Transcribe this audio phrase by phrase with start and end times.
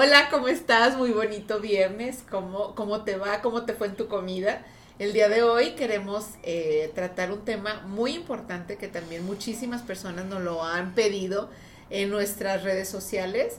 [0.00, 0.96] Hola, ¿cómo estás?
[0.96, 2.22] Muy bonito viernes.
[2.30, 3.40] ¿Cómo, cómo te va?
[3.42, 4.64] ¿Cómo te fue en tu comida?
[5.00, 10.26] El día de hoy queremos eh, tratar un tema muy importante que también muchísimas personas
[10.26, 11.50] nos lo han pedido
[11.90, 13.58] en nuestras redes sociales.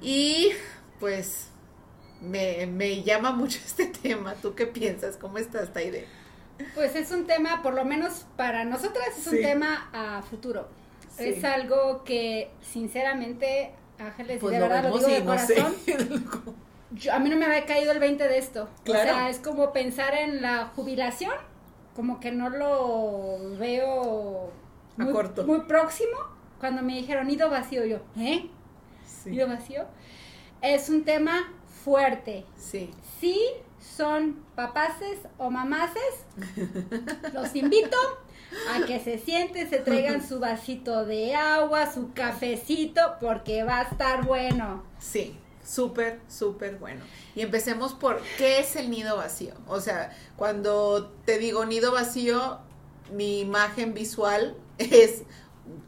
[0.00, 0.52] Y
[1.00, 1.48] pues
[2.22, 4.36] me, me llama mucho este tema.
[4.36, 5.18] ¿Tú qué piensas?
[5.18, 6.06] ¿Cómo estás, Taide?
[6.74, 10.66] Pues es un tema, por lo menos para nosotras, es un tema a futuro.
[11.18, 15.54] Es algo que, sinceramente, Ángeles, Pues de verdad lo digo de no sé.
[15.54, 15.74] corazón.
[16.92, 18.68] yo- a mí no me había caído el 20 de esto.
[18.84, 19.10] Claro.
[19.10, 21.32] O sea, es como pensar en la jubilación,
[21.96, 24.50] como que no lo veo
[24.98, 25.44] A muy, corto.
[25.44, 26.16] muy próximo.
[26.60, 28.48] Cuando me dijeron nido vacío, yo, ¿eh?
[29.04, 29.30] Sí.
[29.30, 29.84] Nido vacío.
[30.62, 31.52] Es un tema
[31.84, 32.44] fuerte.
[32.56, 32.90] Sí.
[33.20, 33.40] Si
[33.80, 36.02] son papaces o mamaces,
[37.32, 37.96] los invito
[38.70, 43.82] a que se sienten, se traigan su vasito de agua, su cafecito, porque va a
[43.82, 44.84] estar bueno.
[44.98, 47.02] Sí, súper, súper bueno.
[47.34, 49.54] Y empecemos por qué es el nido vacío.
[49.66, 52.58] O sea, cuando te digo nido vacío,
[53.12, 55.22] mi imagen visual es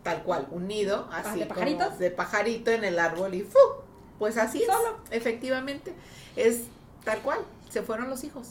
[0.02, 3.58] tal cual, un nido, así ¿De como de pajarito en el árbol y ¡fu!
[4.18, 5.00] Pues así Solo.
[5.10, 5.94] es, efectivamente.
[6.36, 6.64] Es
[7.04, 7.38] tal cual,
[7.70, 8.48] se fueron los hijos.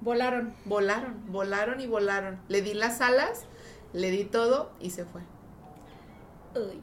[0.00, 0.54] Volaron.
[0.64, 2.40] Volaron, volaron y volaron.
[2.48, 3.44] Le di las alas,
[3.92, 5.20] le di todo y se fue.
[6.54, 6.80] Uy.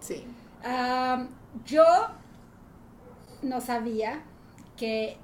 [0.00, 0.24] Sí.
[0.62, 1.26] Ah,
[1.64, 1.84] yo
[3.42, 4.22] no sabía
[4.76, 5.16] que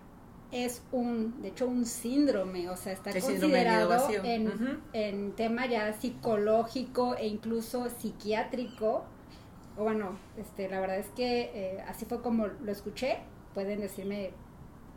[0.52, 4.78] es un, de hecho, un síndrome, o sea, está El considerado en, Ujú.
[4.92, 9.04] en tema ya psicológico e incluso psiquiátrico.
[9.76, 13.18] Bueno, este, la verdad es que eh, así fue como lo escuché.
[13.54, 14.32] Pueden decirme,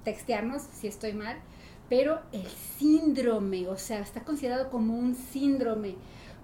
[0.04, 1.38] textearnos si estoy mal.
[1.96, 2.48] Pero el
[2.80, 5.94] síndrome, o sea, está considerado como un síndrome.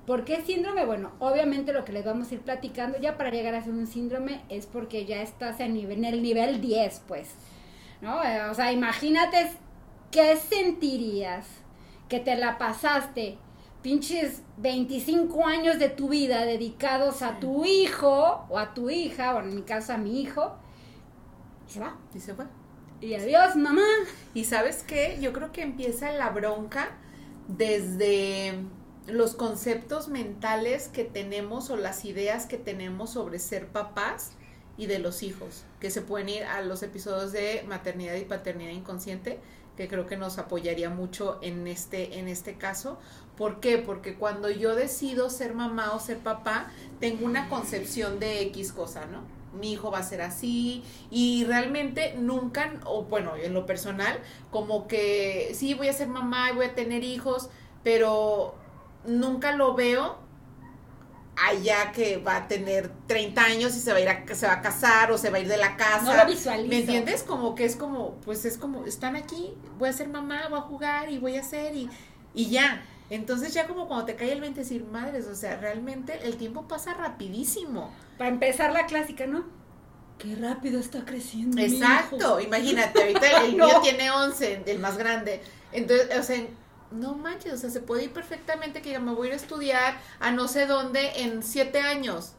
[0.05, 0.85] ¿Por qué síndrome?
[0.85, 3.87] Bueno, obviamente lo que les vamos a ir platicando ya para llegar a ser un
[3.87, 7.29] síndrome es porque ya estás en, el nivel 10, pues.
[7.99, 8.17] ¿No?
[8.51, 9.49] O sea, imagínate
[10.11, 11.47] qué sentirías
[12.09, 13.39] que te la pasaste
[13.81, 19.39] pinches 25 años de tu vida dedicados a tu hijo o a tu hija, o
[19.39, 20.53] en mi caso a mi hijo,
[21.67, 21.97] y se va.
[22.13, 22.45] Y se fue.
[23.01, 23.85] Y adiós, mamá.
[24.33, 26.89] Y sabes qué, yo creo que empieza la bronca
[27.47, 28.59] desde
[29.07, 34.31] los conceptos mentales que tenemos o las ideas que tenemos sobre ser papás
[34.77, 38.71] y de los hijos, que se pueden ir a los episodios de maternidad y paternidad
[38.71, 39.39] inconsciente,
[39.77, 42.99] que creo que nos apoyaría mucho en este, en este caso.
[43.37, 43.77] ¿Por qué?
[43.77, 49.05] Porque cuando yo decido ser mamá o ser papá, tengo una concepción de X cosa,
[49.05, 49.38] ¿no?
[49.53, 54.19] Mi hijo va a ser así y realmente nunca, o bueno, en lo personal,
[54.51, 57.49] como que sí voy a ser mamá y voy a tener hijos,
[57.83, 58.55] pero
[59.05, 60.17] nunca lo veo
[61.47, 64.53] allá que va a tener 30 años y se va a ir a, se va
[64.53, 66.03] a casar o se va a ir de la casa.
[66.03, 66.69] No lo visualizo.
[66.69, 67.23] ¿Me entiendes?
[67.23, 70.63] Como que es como, pues es como, están aquí, voy a ser mamá, voy a
[70.63, 71.89] jugar y voy a hacer y,
[72.33, 72.83] y ya.
[73.09, 76.67] Entonces ya como cuando te cae el 20 decir, madres, o sea, realmente el tiempo
[76.67, 77.91] pasa rapidísimo.
[78.17, 79.45] Para empezar la clásica, ¿no?
[80.19, 81.59] Qué rápido está creciendo.
[81.61, 83.67] Exacto, imagínate, ahorita el No.
[83.67, 85.41] mío tiene 11, el más grande.
[85.71, 86.45] Entonces, o sea,
[86.91, 89.37] no manches, o sea, se puede ir perfectamente que diga, me voy a ir a
[89.37, 92.33] estudiar a no sé dónde en siete años.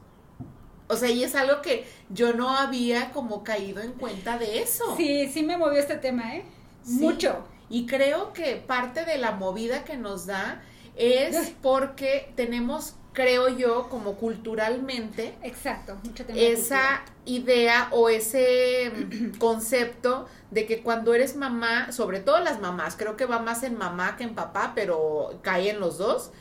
[0.88, 4.97] O sea, y es algo que yo no había como caído en cuenta de eso.
[4.97, 6.44] Sí, sí me movió este tema, ¿eh?
[6.82, 6.94] Sí.
[6.94, 7.44] Mucho.
[7.70, 10.60] Y creo que parte de la movida que nos da
[10.97, 20.26] es porque tenemos, creo yo, como culturalmente, Exacto, mucho esa idea o ese mm, concepto
[20.50, 24.16] de que cuando eres mamá, sobre todo las mamás, creo que va más en mamá
[24.16, 26.32] que en papá, pero cae en los dos,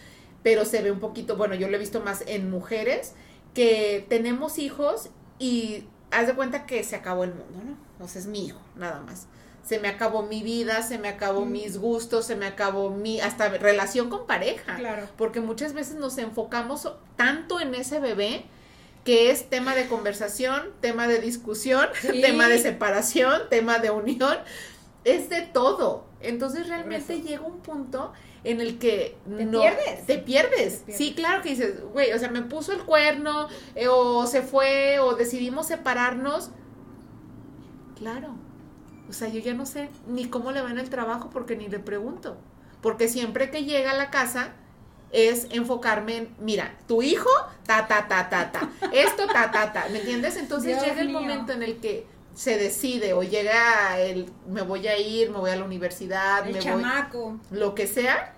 [0.41, 3.13] pero se ve un poquito, bueno, yo lo he visto más en mujeres,
[3.53, 8.03] que tenemos hijos y haz de cuenta que se acabó el mundo, ¿no?
[8.03, 9.28] O sea, es mi hijo, nada más.
[9.69, 11.52] Se me acabó mi vida, se me acabó Mm.
[11.52, 15.07] mis gustos, se me acabó mi hasta relación con pareja Claro.
[15.16, 18.45] porque muchas veces nos enfocamos tanto en ese bebé
[19.06, 22.19] que es tema de conversación, tema de discusión, Sí.
[22.19, 24.38] tema de separación, tema de unión,
[25.04, 26.06] es de todo.
[26.19, 28.12] Entonces realmente llega un punto
[28.44, 30.06] en el que Te no pierdes.
[30.07, 30.80] te pierdes.
[30.80, 30.98] Te pierdes.
[30.98, 34.98] Sí, claro que dices, güey, o sea, me puso el cuerno eh, o se fue
[35.00, 36.50] o decidimos separarnos.
[37.98, 38.33] Claro.
[39.09, 41.67] O sea, yo ya no sé ni cómo le va en el trabajo porque ni
[41.67, 42.38] le pregunto.
[42.81, 44.53] Porque siempre que llega a la casa
[45.11, 47.29] es enfocarme en, mira, tu hijo,
[47.65, 50.38] ta, ta, ta, ta, ta, esto, ta, ta, ta, ¿me entiendes?
[50.38, 51.19] Entonces Dios llega el mío.
[51.19, 55.50] momento en el que se decide o llega el, me voy a ir, me voy
[55.50, 57.39] a la universidad, El me voy, chamaco.
[57.50, 58.33] lo que sea,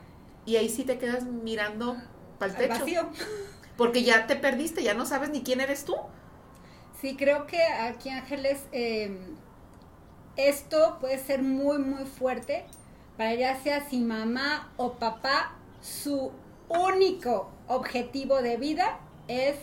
[0.45, 1.97] y ahí sí te quedas mirando
[2.39, 2.79] para el techo.
[2.79, 3.09] vacío.
[3.77, 5.95] Porque ya te perdiste, ya no sabes ni quién eres tú.
[7.00, 9.17] Sí, creo que aquí Ángeles, eh,
[10.49, 12.65] esto puede ser muy, muy fuerte
[13.17, 16.31] para ya sea si mamá o papá, su
[16.69, 19.55] único objetivo de vida es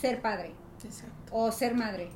[0.00, 0.54] ser padre
[1.30, 2.10] o ser madre.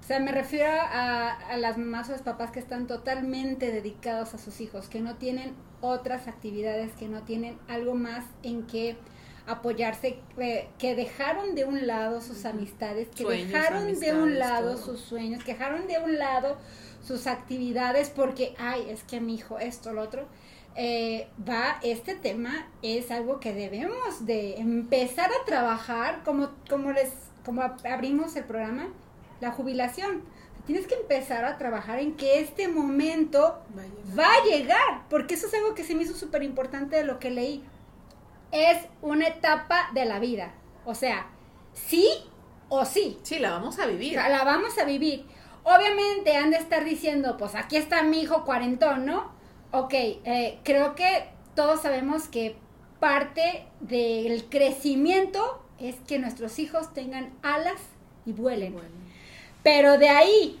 [0.00, 4.32] O sea, me refiero a, a, las mamás o los papás que están totalmente dedicados
[4.32, 8.96] a sus hijos, que no tienen otras actividades, que no tienen algo más en que
[9.46, 10.18] apoyarse,
[10.78, 15.52] que dejaron de un lado sus amistades, que dejaron de un lado sus sueños, que
[15.52, 16.58] dejaron de un lado
[17.08, 20.26] sus actividades porque, ay, es que mi hijo, esto, lo otro.
[20.76, 27.10] Eh, va, este tema es algo que debemos de empezar a trabajar, como, como les,
[27.44, 28.88] como abrimos el programa,
[29.40, 30.22] la jubilación.
[30.66, 33.58] Tienes que empezar a trabajar en que este momento
[34.16, 37.18] va a llegar, porque eso es algo que se me hizo súper importante de lo
[37.18, 37.64] que leí
[38.52, 40.52] es una etapa de la vida.
[40.84, 41.26] O sea,
[41.74, 42.08] sí
[42.68, 43.18] o sí.
[43.22, 44.14] Sí, la vamos a vivir.
[44.14, 45.26] La vamos a vivir.
[45.68, 49.30] Obviamente han de estar diciendo, pues aquí está mi hijo cuarentón, ¿no?
[49.70, 52.56] Ok, eh, creo que todos sabemos que
[53.00, 57.80] parte del crecimiento es que nuestros hijos tengan alas
[58.24, 58.76] y vuelen.
[59.62, 60.58] Pero de ahí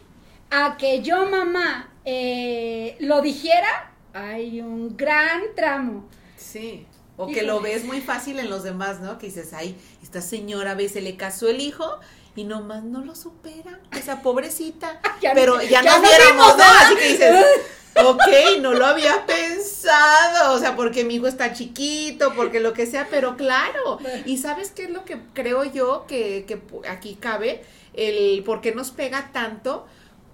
[0.50, 6.06] a que yo mamá eh, lo dijera, hay un gran tramo.
[6.36, 6.86] Sí.
[7.16, 9.18] O que lo ves muy fácil en los demás, ¿no?
[9.18, 11.98] Que dices, ay, esta señora a veces le casó el hijo
[12.38, 15.00] y nomás no lo supera, esa pobrecita.
[15.34, 16.62] Pero ya, nos viéramos, ¿no?
[16.62, 17.44] Así que dices,
[18.04, 22.86] ok, no lo había pensado, o sea, porque mi hijo está chiquito, porque lo que
[22.86, 23.98] sea, pero claro.
[24.24, 27.64] Y sabes qué es lo que creo yo que, que aquí cabe,
[27.94, 29.86] el por qué nos pega tanto,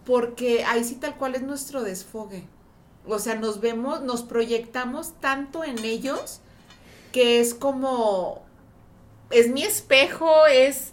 [0.04, 2.44] porque ahí sí tal cual es nuestro desfogue.
[3.06, 6.40] O sea, nos vemos, nos proyectamos tanto en ellos
[7.12, 8.44] que es como,
[9.30, 10.92] es mi espejo, es,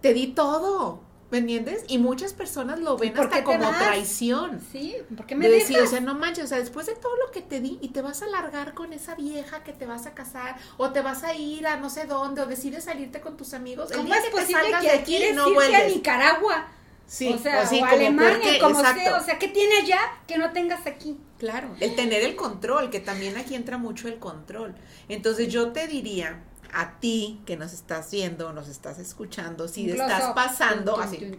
[0.00, 1.00] te di todo,
[1.30, 1.84] ¿me entiendes?
[1.88, 4.60] Y muchas personas lo ven hasta como traición.
[4.72, 7.30] Sí, porque me de decir, o sea, no manches, o sea, después de todo lo
[7.30, 10.14] que te di y te vas a largar con esa vieja que te vas a
[10.14, 13.54] casar o te vas a ir a no sé dónde o decides salirte con tus
[13.54, 16.68] amigos, ¿Cómo es posible que, de aquí no vuelves a Nicaragua?
[17.06, 19.98] Sí, o sea, o, Alemania, como sea, o sea, ¿qué tiene allá
[20.28, 21.18] que no tengas aquí?
[21.38, 24.76] Claro, el tener el control, que también aquí entra mucho el control.
[25.08, 30.32] Entonces yo te diría a ti que nos estás viendo, nos estás escuchando, si estás
[30.34, 31.34] pasando, así,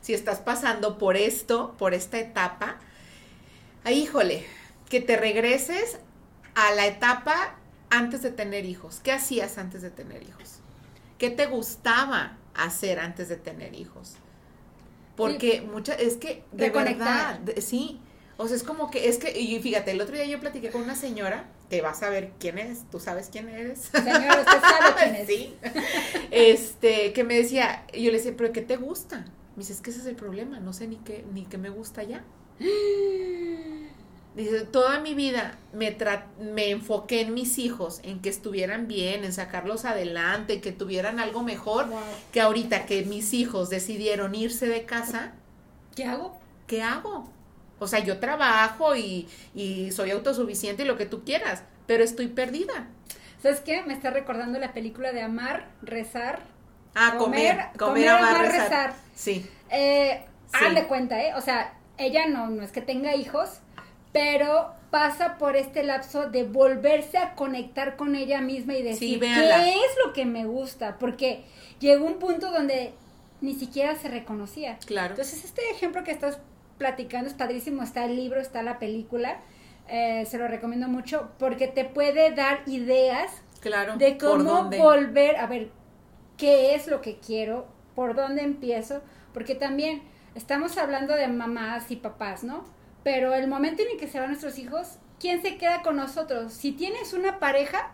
[0.00, 2.76] si estás pasando por esto, por esta etapa,
[3.84, 4.44] ahí, híjole,
[4.88, 5.98] que te regreses
[6.54, 7.56] a la etapa
[7.90, 9.00] antes de tener hijos.
[9.02, 10.58] ¿Qué hacías antes de tener hijos?
[11.18, 14.16] ¿Qué te gustaba hacer antes de tener hijos?
[15.16, 18.00] Porque muchas, es que de verdad, sí.
[18.36, 20.82] O sea, es como que, es que, y fíjate, el otro día yo platiqué con
[20.82, 23.90] una señora, que vas a ver quién es, tú sabes quién eres.
[23.92, 25.26] Señora, usted sabe quién es.
[25.28, 25.56] sí.
[26.30, 29.24] Este, que me decía, yo le decía, pero ¿qué te gusta?
[29.54, 31.70] Me dice, es que ese es el problema, no sé ni qué, ni qué me
[31.70, 32.24] gusta ya.
[34.34, 35.96] Dice, toda mi vida me,
[36.40, 41.44] me enfoqué en mis hijos, en que estuvieran bien, en sacarlos adelante, que tuvieran algo
[41.44, 41.86] mejor,
[42.32, 45.34] que ahorita que mis hijos decidieron irse de casa.
[45.94, 46.36] ¿Qué hago?
[46.66, 47.28] ¿Qué hago?
[47.84, 52.28] O sea, yo trabajo y, y soy autosuficiente y lo que tú quieras, pero estoy
[52.28, 52.88] perdida.
[53.42, 53.82] ¿Sabes qué?
[53.82, 56.40] Me está recordando la película de Amar, Rezar.
[56.94, 58.94] Ah, comer, comer, amar, rezar.
[59.14, 59.44] Sí.
[59.68, 60.82] Eh, sí.
[60.88, 61.34] cuenta, ¿eh?
[61.34, 63.58] O sea, ella no, no es que tenga hijos,
[64.12, 69.70] pero pasa por este lapso de volverse a conectar con ella misma y decir qué
[69.70, 71.44] es lo que me gusta, porque
[71.80, 72.94] llegó un punto donde
[73.40, 74.78] ni siquiera se reconocía.
[74.86, 75.10] Claro.
[75.10, 76.38] Entonces, este ejemplo que estás
[76.78, 79.40] platicando es padrísimo, está el libro, está la película,
[79.88, 85.46] eh, se lo recomiendo mucho porque te puede dar ideas claro, de cómo volver a
[85.46, 85.70] ver
[86.36, 89.02] qué es lo que quiero, por dónde empiezo,
[89.32, 90.02] porque también
[90.34, 92.64] estamos hablando de mamás y papás, ¿no?
[93.02, 96.52] Pero el momento en el que se van nuestros hijos, ¿quién se queda con nosotros?
[96.52, 97.92] Si tienes una pareja,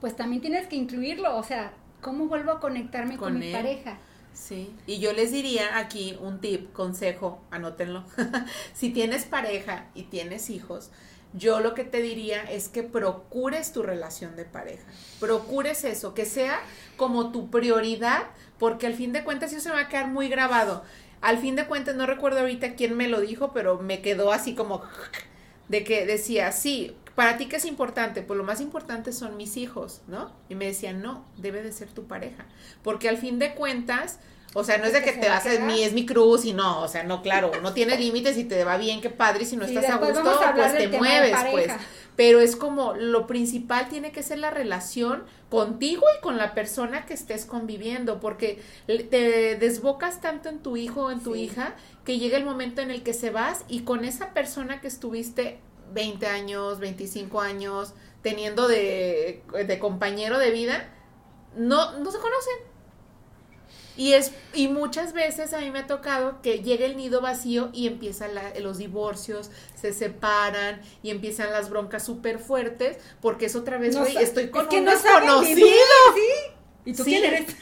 [0.00, 1.36] pues también tienes que incluirlo.
[1.36, 3.98] O sea, ¿cómo vuelvo a conectarme con, mi pareja?
[4.38, 8.04] Sí, y yo les diría aquí un tip, consejo, anótenlo.
[8.72, 10.90] si tienes pareja y tienes hijos,
[11.34, 14.84] yo lo que te diría es que procures tu relación de pareja.
[15.18, 16.60] Procures eso, que sea
[16.96, 18.26] como tu prioridad,
[18.58, 20.84] porque al fin de cuentas eso se va a quedar muy grabado
[21.20, 24.54] al fin de cuentas, no recuerdo ahorita quién me lo dijo, pero me quedó así
[24.54, 24.82] como
[25.68, 29.56] de que decía, sí, para ti qué es importante, pues lo más importante son mis
[29.56, 30.30] hijos, ¿no?
[30.48, 32.46] Y me decía, no, debe de ser tu pareja,
[32.84, 34.20] porque al fin de cuentas,
[34.54, 36.80] o sea, no es de que te vas a mi es mi cruz y no,
[36.80, 39.56] o sea, no, claro, no tienes límites y te va bien, qué padre, y si
[39.56, 40.22] no estás a gusto,
[40.54, 41.72] pues te mueves, pues.
[42.14, 47.04] pero es como lo principal tiene que ser la relación contigo y con la persona
[47.04, 52.20] que estés conviviendo, porque te desbocas tanto en tu hijo o en tu hija que
[52.20, 55.58] llega el momento en el que se vas y con esa persona que estuviste
[55.92, 60.92] 20 años, 25 años, teniendo de, de compañero de vida,
[61.56, 62.68] no, no se conocen.
[63.96, 67.70] Y, es, y muchas veces a mí me ha tocado que llegue el nido vacío
[67.72, 68.30] y empiezan
[68.60, 74.16] los divorcios, se separan y empiezan las broncas súper fuertes, porque es otra vez, güey,
[74.16, 75.66] estoy con un desconocido.
[76.14, 76.32] ¿sí?
[76.84, 77.46] ¿Y tú quién eres?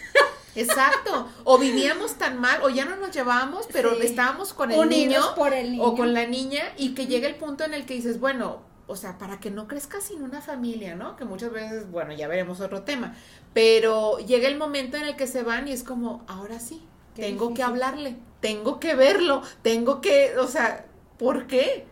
[0.57, 1.29] Exacto.
[1.45, 5.53] O vivíamos tan mal, o ya no nos llevábamos, pero estábamos con el, niño, por
[5.53, 8.19] el niño o con la niña, y que llega el punto en el que dices,
[8.19, 11.17] bueno, o sea, para que no crezca sin una familia, ¿no?
[11.17, 13.17] Que muchas veces, bueno, ya veremos otro tema,
[13.53, 16.83] pero llega el momento en el que se van y es como, ahora sí,
[17.15, 20.87] tengo que hablarle, tengo que verlo, tengo que, o sea,
[21.19, 21.87] ¿por qué?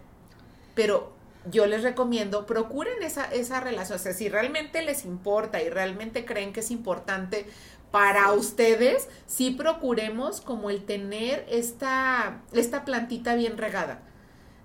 [0.74, 1.14] Pero
[1.50, 6.24] yo les recomiendo, procuren esa, esa relación, o sea, si realmente les importa y realmente
[6.24, 7.46] creen que es importante
[7.94, 14.02] para ustedes, sí procuremos como el tener esta, esta plantita bien regada.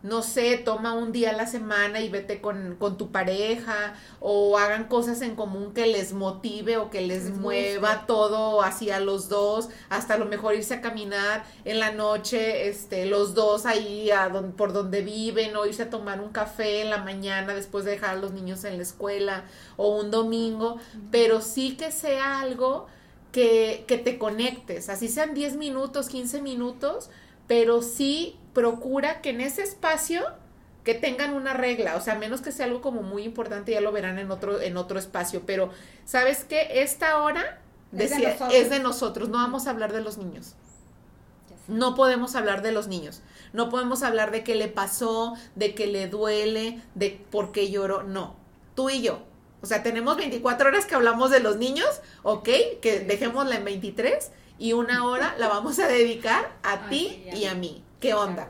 [0.02, 4.86] No sé, toma un día a la semana y vete con, tu pareja o hagan
[4.86, 10.16] cosas en común que les motive o que les, mueva todo hacia los dos, hasta
[10.16, 14.74] a lo mejor irse a caminar en la noche, este, los dos ahí a por
[14.74, 18.20] donde viven o irse a tomar un café en la mañana después de dejar a
[18.20, 19.44] los niños en la escuela
[19.78, 20.80] o un domingo,
[21.12, 22.88] pero sí que sea algo
[23.32, 27.10] que, que te conectes, así sean 10 minutos, 15 minutos,
[27.48, 30.24] pero sí procura que en ese espacio
[30.84, 33.92] que tengan una regla, o sea, menos que sea algo como muy importante, ya lo
[33.92, 35.70] verán en otro, en otro espacio, pero
[36.06, 36.82] ¿sabes qué?
[36.82, 37.60] Esta hora
[37.98, 40.56] es, de nosotros, no vamos a hablar de los niños.
[41.68, 43.22] No podemos hablar de los niños.
[43.54, 48.04] No podemos hablar de qué le pasó, de qué le duele, de por qué lloró.
[48.04, 48.36] No.
[48.76, 49.20] Tú y yo.
[49.62, 52.50] O sea, tenemos 24 horas que hablamos de los niños, ¿ok?
[52.82, 57.56] Que dejémosla en 23 y una hora la vamos a dedicar a ti y a
[57.56, 57.84] mí.
[58.00, 58.48] ¿Qué onda?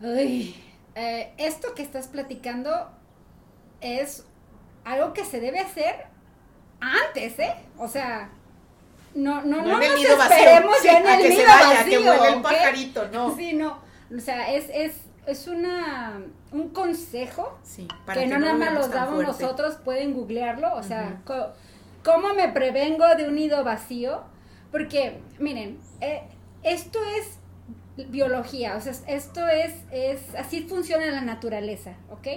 [0.00, 0.54] Uy,
[0.94, 2.90] eh, esto que estás platicando
[3.80, 4.24] es
[4.84, 6.06] algo que se debe hacer
[6.80, 7.54] antes, ¿eh?
[7.78, 8.30] O sea,
[9.14, 12.00] no, no, no, no nos esperemos ya en el nido vacío.
[12.00, 13.36] Que el pajarito, no.
[13.36, 13.80] Sí, no.
[14.16, 14.92] O sea, es, es,
[15.26, 16.20] es una,
[16.52, 20.74] un consejo sí, para que, no nada más los damos nosotros, pueden googlearlo.
[20.74, 21.20] O sea,
[22.04, 24.22] ¿cómo me prevengo de un nido vacío?
[24.72, 26.22] Porque, miren, eh,
[26.62, 27.38] esto es
[28.08, 32.28] biología, o sea, esto es, es, así funciona la naturaleza, ¿ok?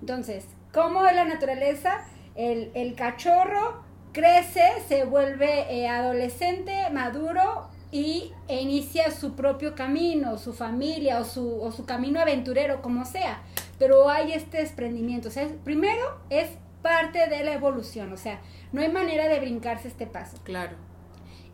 [0.00, 2.00] Entonces, ¿cómo es la naturaleza?
[2.34, 3.82] El, el cachorro
[4.12, 11.24] crece, se vuelve eh, adolescente, maduro y e inicia su propio camino, su familia o
[11.24, 13.42] su, o su camino aventurero, como sea.
[13.78, 15.28] Pero hay este desprendimiento.
[15.28, 16.50] O sea, primero es
[16.82, 18.40] parte de la evolución, o sea,
[18.72, 20.38] no hay manera de brincarse este paso.
[20.44, 20.76] Claro.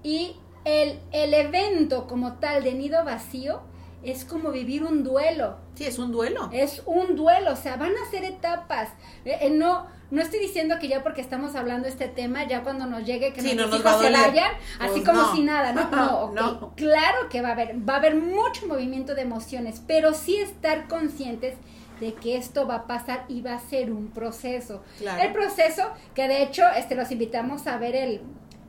[0.02, 3.62] Y el, el evento como tal de nido vacío
[4.02, 5.56] es como vivir un duelo.
[5.74, 6.50] Sí, es un duelo.
[6.52, 8.90] Es un duelo, o sea, van a ser etapas.
[9.24, 12.62] Eh, eh, no, no estoy diciendo que ya porque estamos hablando de este tema, ya
[12.62, 16.30] cuando nos llegue que sí, nuestros no se vayan, así pues como si nada, ¿no?
[16.34, 20.36] No, claro que va a haber, va a haber mucho movimiento de emociones, pero sí
[20.36, 21.56] estar conscientes
[22.00, 24.82] de que esto va a pasar y va a ser un proceso.
[25.20, 28.22] El proceso que de hecho este los invitamos a ver el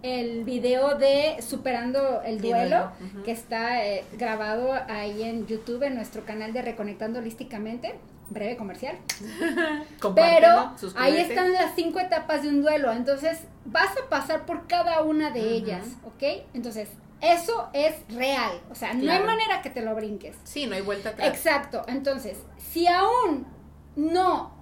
[0.06, 2.92] el video de Superando el Duelo,
[3.24, 7.96] que está eh, grabado ahí en YouTube, en nuestro canal de Reconectando Holísticamente.
[8.30, 8.98] Breve comercial.
[10.16, 12.92] Pero ahí están las cinco etapas de un duelo.
[12.92, 16.46] Entonces, vas a pasar por cada una de ellas, ¿ok?
[16.54, 16.90] Entonces,
[17.22, 18.62] eso es real.
[18.70, 20.36] O sea, no hay manera que te lo brinques.
[20.44, 21.28] Sí, no hay vuelta atrás.
[21.28, 21.84] Exacto.
[21.88, 23.48] Entonces, si aún
[23.96, 24.54] no,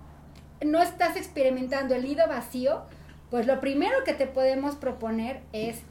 [0.63, 2.84] no estás experimentando el nido vacío,
[3.29, 5.82] pues lo primero que te podemos proponer es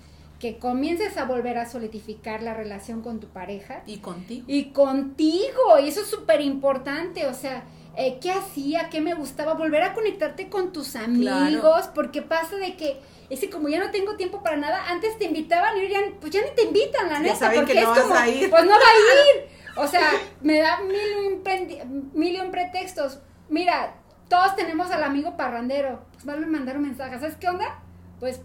[0.42, 3.84] que comiences a volver a solidificar la relación con tu pareja.
[3.86, 4.44] Y contigo.
[4.48, 7.62] Y contigo, y eso es súper importante, o sea,
[7.96, 8.88] eh, ¿qué hacía?
[8.90, 9.54] ¿Qué me gustaba?
[9.54, 12.98] Volver a conectarte con tus amigos, porque pasa de que,
[13.30, 16.32] es que como ya no tengo tiempo para nada, antes te invitaban y ya, pues
[16.32, 18.28] ya ni te invitan, la neta, porque es como, pues no va a
[19.36, 19.48] ir.
[19.76, 23.20] O sea, me da mil y un pretextos.
[23.48, 23.94] Mira,
[24.28, 26.00] todos tenemos al amigo parrandero.
[26.10, 27.20] Pues vale mandar un mensaje.
[27.20, 27.78] ¿Sabes qué onda?
[28.18, 28.40] Pues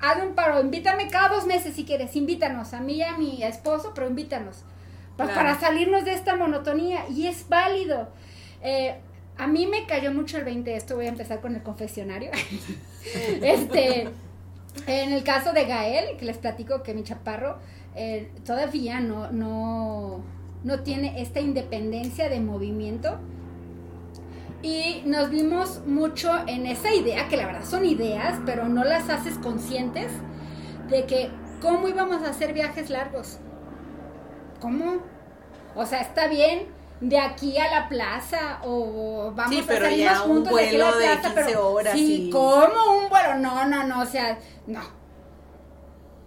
[0.00, 3.42] haz un paro, invítame cada dos meses si quieres, invítanos, a mí y a mi
[3.42, 4.64] esposo, pero invítanos.
[5.16, 7.08] Para salirnos de esta monotonía.
[7.08, 8.08] Y es válido.
[8.62, 8.96] Eh,
[9.38, 12.30] a mí me cayó mucho el 20 de esto, voy a empezar con el confesionario.
[13.42, 14.08] este,
[14.86, 17.58] en el caso de Gael, que les platico que mi chaparro
[17.94, 20.22] eh, todavía no, no,
[20.64, 23.18] no tiene esta independencia de movimiento
[24.62, 29.08] Y nos vimos mucho en esa idea, que la verdad son ideas, pero no las
[29.10, 30.10] haces conscientes,
[30.88, 33.38] de que cómo íbamos a hacer viajes largos.
[34.60, 34.98] ¿Cómo?
[35.74, 36.68] O sea, está bien
[37.00, 40.66] de aquí a la plaza o vamos Sí, a pero salirnos ya un juntos de
[40.66, 43.34] aquí a la vuelo de plaza, 15 pero horas Sí, y- ¿cómo un vuelo?
[43.36, 44.80] No, no, no, o sea, no.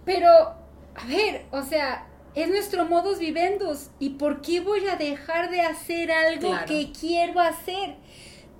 [0.04, 3.88] Pero, a ver, o sea, es nuestro modus vivendus.
[3.98, 6.66] ¿Y por qué voy a dejar de hacer algo Claro.
[6.66, 7.96] que quiero hacer?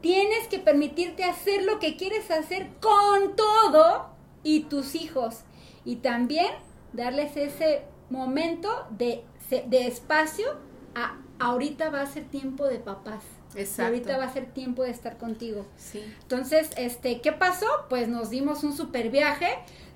[0.01, 4.11] Tienes que permitirte hacer lo que quieres hacer con todo
[4.43, 5.41] y tus hijos.
[5.85, 6.51] Y también
[6.93, 9.25] darles ese momento de,
[9.67, 10.57] de espacio
[10.95, 13.25] a ahorita va a ser tiempo de papás.
[13.57, 13.85] Y Exacto.
[13.85, 15.67] ahorita va a ser tiempo de estar contigo.
[15.77, 16.05] Sí.
[16.23, 17.67] Entonces, este, ¿qué pasó?
[17.89, 19.49] Pues nos dimos un super viaje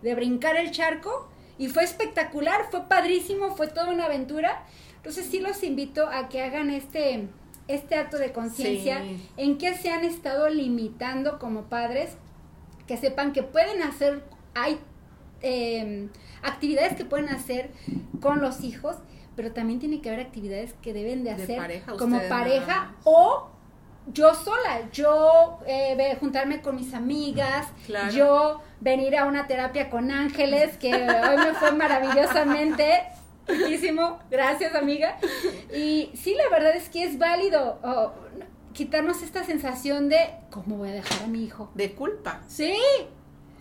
[0.02, 4.64] de brincar el charco y fue espectacular, fue padrísimo, fue toda una aventura.
[4.96, 7.28] Entonces sí los invito a que hagan este,
[7.68, 9.28] este acto de conciencia Sí.
[9.36, 12.16] en qué se han estado limitando como padres,
[12.86, 14.22] que sepan que pueden hacer,
[14.54, 14.78] hay
[15.42, 16.08] eh,
[16.42, 17.70] actividades que pueden hacer
[18.20, 18.96] con los hijos,
[19.36, 23.50] pero también tiene que haber actividades que deben de De hacer pareja, como pareja o
[24.12, 28.12] yo sola, yo eh, juntarme con mis amigas, Claro.
[28.12, 33.02] yo venir a una terapia con ángeles, que hoy me fue maravillosamente,
[33.46, 35.18] riquísimo, gracias amiga.
[35.74, 38.12] Y sí, la verdad es que es válido oh,
[38.72, 40.18] quitarnos esta sensación de,
[40.50, 41.70] ¿cómo voy a dejar a mi hijo?
[41.74, 42.40] De culpa.
[42.48, 42.74] Sí.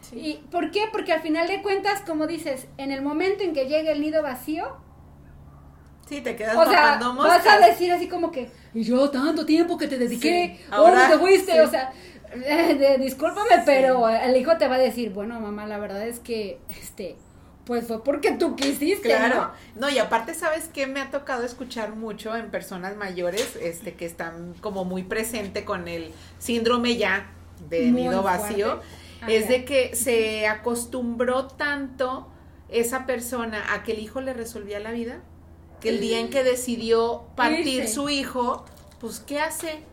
[0.01, 0.17] Sí.
[0.19, 0.81] ¿Y por qué?
[0.91, 4.21] Porque al final de cuentas, como dices, en el momento en que llegue el nido
[4.21, 4.81] vacío,
[6.07, 7.65] Sí, te quedas o sea, papando vas a moscas.
[7.67, 11.53] decir así como que, y yo tanto tiempo que te dediqué, Sí, ahora te fuiste,
[11.53, 11.59] sí.
[11.59, 11.93] o sea,
[12.35, 16.59] de- discúlpame, pero el hijo te va a decir, bueno, mamá, la verdad es que,
[16.67, 17.15] este,
[17.65, 20.85] pues fue porque tú quisiste, Claro, no, y aparte, ¿sabes qué?
[20.87, 25.87] Me ha tocado escuchar mucho en personas mayores, este, que están como muy presente con
[25.87, 27.31] el síndrome ya
[27.69, 28.81] de Muy nido vacío,
[29.21, 29.31] Ajá.
[29.31, 32.27] es de que se acostumbró tanto
[32.67, 35.21] esa persona a que el hijo le resolvía la vida,
[35.79, 37.93] que el día en que decidió partir Irse.
[37.93, 38.65] su hijo,
[38.99, 39.83] pues, ¿qué hace?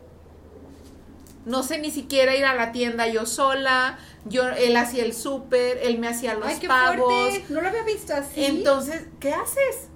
[1.45, 5.79] No sé ni siquiera ir a la tienda yo sola, yo, él hacía el súper,
[5.81, 7.11] él me hacía los Ay, qué pagos.
[7.11, 8.45] fuerte, no lo había visto así.
[8.45, 9.87] Entonces, ¿qué haces?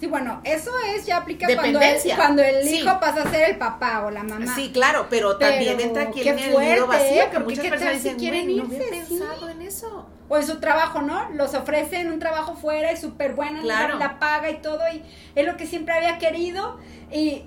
[0.00, 2.80] sí, bueno, eso es, ya aplica cuando el, cuando el Sí.
[2.80, 4.52] hijo pasa a ser el papá o la mamá.
[4.56, 8.02] Sí, claro, pero, Pero, también entra aquí en el nido vacío, que Porque muchas personas
[8.02, 9.14] si quieren "Güey, no había irse, sí".
[9.18, 10.06] pensado en eso.
[10.28, 11.30] O en su trabajo, ¿no?
[11.34, 13.98] Los ofrecen un trabajo fuera y súper buena, Claro.
[14.00, 15.04] la, la paga y todo, y
[15.36, 16.80] es lo que siempre había querido.
[17.12, 17.44] Y,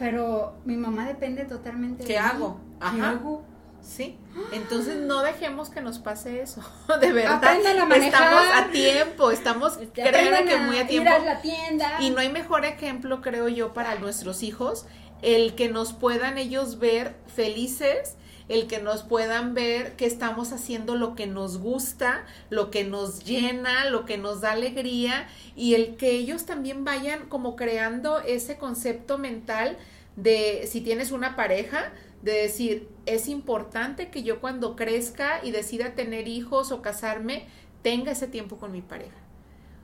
[0.00, 2.24] pero mi mamá depende totalmente ¿Qué de mí.
[2.26, 2.60] hago?
[2.80, 3.10] ¿Qué Ajá.
[3.10, 3.44] hago?
[3.82, 4.18] Sí,
[4.52, 6.62] entonces no dejemos que nos pase eso,
[7.00, 7.54] de verdad.
[7.94, 11.10] Estamos a tiempo, estamos, aprendan que muy a ir tiempo.
[11.12, 11.98] a la tienda.
[12.00, 14.86] Y no hay mejor ejemplo, creo yo, para nuestros hijos,
[15.22, 18.16] el que nos puedan ellos ver felices,
[18.48, 23.22] el que nos puedan ver que estamos haciendo lo que nos gusta, lo que nos
[23.22, 28.56] llena, lo que nos da alegría, y el que ellos también vayan como creando ese
[28.56, 29.76] concepto mental
[30.16, 31.92] de si tienes una pareja,
[32.22, 37.46] de decir, es importante que yo cuando crezca y decida tener hijos o casarme,
[37.82, 39.16] tenga ese tiempo con mi pareja.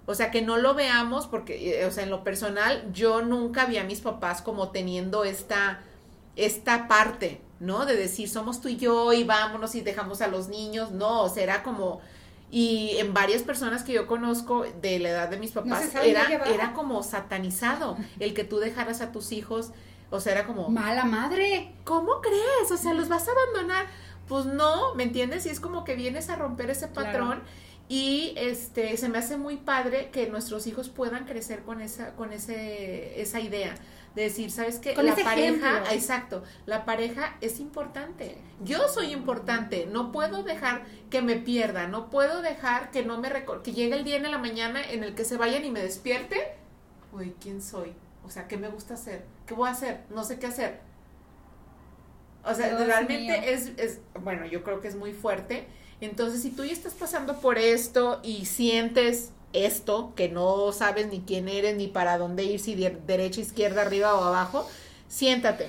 [0.07, 3.67] O sea, que no lo veamos porque, eh, o sea, en lo personal, yo nunca
[3.67, 5.81] vi a mis papás como teniendo esta,
[6.37, 7.87] esta parte, ¿no?
[7.87, 10.93] De decir, somos tú y yo y vámonos y dejamos a los niños.
[10.93, 12.01] No, o sea, era como,
[12.51, 16.73] y en varias personas que yo conozco de la edad de mis papás, era, era
[16.73, 19.73] como satanizado el que tú dejaras a tus hijos.
[20.11, 21.73] O sea, era como, Mala madre.
[21.85, 22.71] ¿cómo crees?
[22.71, 23.87] O sea, los vas a abandonar.
[24.29, 25.47] Pues no, ¿me entiendes?
[25.47, 27.07] Y es como que vienes a romper ese Claro.
[27.07, 27.43] patrón
[27.89, 32.33] y este se me hace muy padre que nuestros hijos puedan crecer con esa con
[32.33, 33.75] ese esa idea
[34.17, 34.95] de decir, ¿sabes qué?
[34.95, 35.93] Con la pareja, ejemplo.
[35.93, 38.39] exacto, la pareja es importante.
[38.65, 43.31] Yo soy importante, no puedo dejar que me pierda, no puedo dejar que no me
[43.63, 46.57] que llegue el día en la mañana en el que se vayan y me despierte.
[47.13, 47.93] Uy, ¿quién soy?
[48.25, 49.25] O sea, ¿qué me gusta hacer?
[49.47, 50.01] ¿Qué voy a hacer?
[50.11, 50.81] No sé qué hacer.
[52.45, 55.67] O sea, Dios realmente es, es, bueno, yo creo que es muy fuerte.
[56.01, 61.21] Entonces, si tú ya estás pasando por esto y sientes esto, que no sabes ni
[61.23, 64.69] quién eres, ni para dónde ir, si de- derecha, izquierda, arriba o abajo,
[65.09, 65.69] siéntate.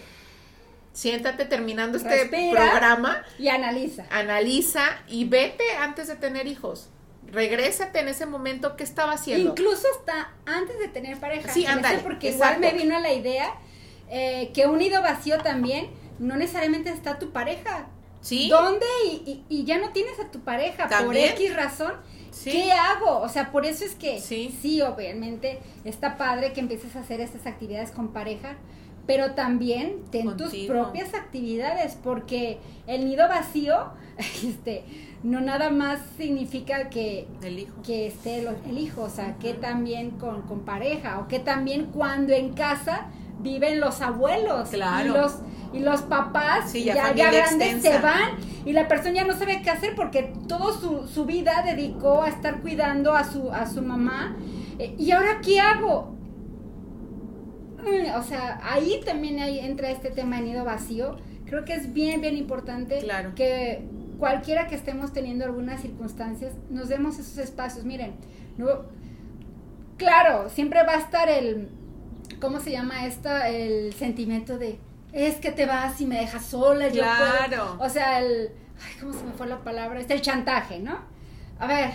[0.93, 4.05] Siéntate terminando este programa, Y analiza.
[4.09, 6.89] analiza y vete antes de tener hijos.
[7.31, 9.49] Regrésate en ese momento que estaba haciendo.
[9.51, 11.51] Incluso hasta antes de tener pareja.
[11.53, 12.59] Sí, ándale, Porque exacto.
[12.59, 13.53] igual me vino la idea
[14.09, 17.87] eh, que un nido vacío también no necesariamente está tu pareja.
[18.21, 18.49] ¿Sí?
[18.49, 18.85] ¿Dónde?
[19.05, 21.15] Y, y- y ya no tienes a tu pareja por.
[21.15, 21.93] X razón.
[22.31, 22.51] Sí.
[22.51, 23.19] ¿Qué hago?
[23.19, 24.55] O sea, por eso es que Sí.
[24.61, 28.55] sí, obviamente está padre que empieces a hacer estas actividades con pareja,
[29.07, 34.83] pero también ten tus propias actividades, porque el nido vacío, este,
[35.23, 37.81] no nada más significa que, el hijo.
[37.83, 42.33] que esté el, hijo, o sea, que también con, con, pareja, o que también cuando
[42.33, 43.07] en casa
[43.39, 45.05] viven los abuelos claro.
[45.05, 45.39] y los
[45.73, 49.95] y los papás ya, grandes se van y la persona ya no sabe qué hacer
[49.95, 54.35] porque toda su, su vida dedicó a estar cuidando a su, a su mamá.
[54.79, 56.16] Eh, ¿Y ahora qué hago?
[57.87, 61.17] Mm, o sea, ahí también hay, entra este tema de nido vacío.
[61.45, 63.87] Creo que es bien, bien importante que
[64.19, 67.85] cualquiera que estemos teniendo algunas circunstancias, nos demos esos espacios.
[67.85, 68.15] Miren,
[68.57, 68.83] no,
[69.97, 71.69] claro, siempre va a estar el,
[72.41, 73.29] ¿cómo se llama esto?
[73.29, 74.79] El sentimiento de,
[75.13, 76.89] es que te vas y me dejas sola.
[76.89, 77.77] Claro.
[77.79, 78.51] o sea, el,
[78.85, 79.99] ay, ¿cómo se me fue la palabra?
[79.99, 80.99] Es el chantaje, ¿no?
[81.59, 81.91] A ver,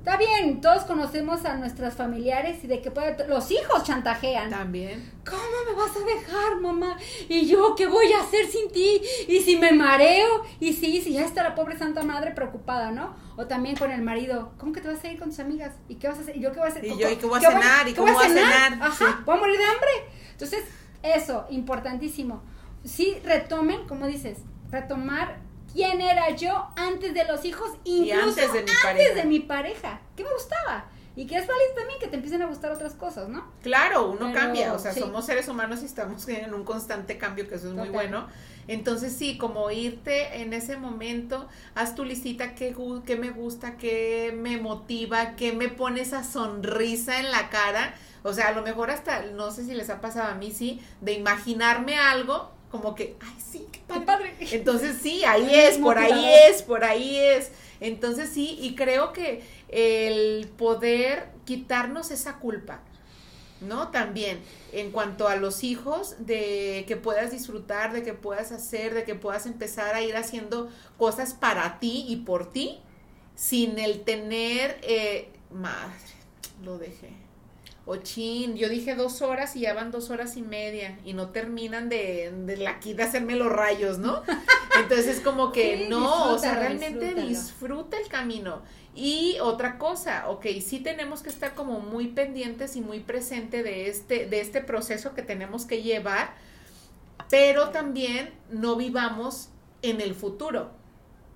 [0.00, 4.48] Está bien, todos conocemos a nuestros familiares y de que puede, los hijos chantajean.
[4.48, 5.12] También.
[5.28, 6.96] ¿Cómo me vas a dejar, mamá?
[7.28, 9.02] ¿Y yo qué voy a hacer sin ti?
[9.28, 10.42] ¿Y si me mareo?
[10.58, 13.14] Y sí, si ya está la pobre santa madre preocupada, ¿no?
[13.36, 14.52] O también con el marido.
[14.56, 15.74] ¿Cómo que te vas a ir con tus amigas?
[15.86, 16.34] ¿Y qué vas a hacer?
[16.34, 16.84] ¿Y yo qué voy a hacer?
[16.86, 17.86] ¿Y yo qué voy a cenar?
[17.86, 18.72] ¿Y cómo voy a cenar?
[18.80, 19.90] Ajá, voy a morir de hambre.
[20.32, 20.64] Entonces,
[21.02, 22.42] eso, importantísimo.
[22.84, 24.38] Sí, retomen, como dices,
[24.70, 25.40] retomar
[25.72, 29.14] quién era yo antes de los hijos, incluso antes de mi pareja.
[29.14, 30.86] De mi pareja ¿Qué me gustaba?
[31.16, 33.44] Y que es válido también que te empiecen a gustar otras cosas, ¿no?
[33.62, 37.56] Claro, uno cambia, o sea, somos seres humanos y estamos en un constante cambio, que
[37.56, 38.28] eso es muy bueno.
[38.68, 44.32] Entonces sí, como irte en ese momento, haz tu listita, qué, qué me gusta, qué
[44.36, 47.94] me motiva, qué me pone esa sonrisa en la cara.
[48.22, 50.80] O sea, a lo mejor hasta, no sé si les ha pasado a mí, sí,
[51.00, 54.34] de imaginarme algo como que, ay, sí, qué padre.
[54.40, 57.50] Entonces sí, ahí es, por ahí es, por ahí es.
[57.80, 62.80] Entonces sí, y creo que el poder quitarnos esa culpa,
[63.60, 63.88] ¿no?
[63.88, 64.40] También
[64.72, 69.14] en cuanto a los hijos, de que puedas disfrutar, de que puedas hacer, de que
[69.14, 72.80] puedas empezar a ir haciendo cosas para ti y por ti,
[73.34, 75.96] sin el tener, eh, madre,
[76.62, 77.29] lo dejé
[77.96, 81.88] chin, yo dije dos horas y ya van dos horas y media y no terminan
[81.88, 84.22] de, de aquí de hacerme los rayos, ¿no?
[84.80, 88.62] Entonces es como que no, o sea, realmente disfruta el camino.
[88.94, 93.88] Y otra cosa, ok, sí tenemos que estar como muy pendientes y muy presente de
[93.88, 96.34] este, de este proceso que tenemos que llevar,
[97.28, 99.50] pero también no vivamos
[99.82, 100.70] en el futuro,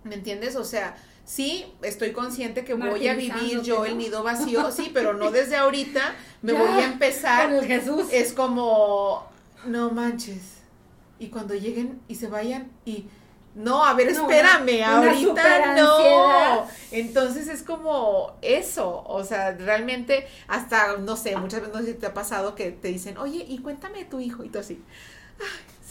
[0.03, 0.57] ¿me entiendes?
[0.57, 5.15] O sea, sí, estoy consciente que voy a vivir yo el nido vacío, sí, pero
[5.15, 7.47] no desde ahorita, me voy a empezar.
[7.47, 8.07] Con el Jesús.
[8.11, 9.27] Es como,
[9.67, 10.55] no manches.
[11.19, 13.07] Y cuando lleguen y se vayan y,
[13.55, 16.67] no, a ver, espérame, ahorita no.
[16.91, 21.99] Entonces es como eso, o sea, realmente hasta, no sé, muchas veces no sé si
[21.99, 24.83] te ha pasado que te dicen, oye, y cuéntame de tu hijo, y tú así,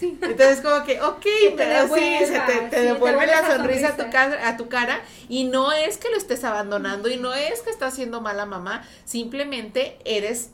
[0.03, 4.49] Sí, entonces como que, ok, pero sí, se te, devuelve la sonrisa, A, tu cara,
[4.49, 7.93] a tu cara y no es que lo estés abandonando y no es que estás
[7.93, 10.51] haciendo mala mamá, simplemente eres,